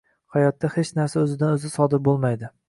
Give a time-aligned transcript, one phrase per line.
[0.35, 2.51] Hayotda hech narsa o’zidan o’zi sodir bo’lmaydi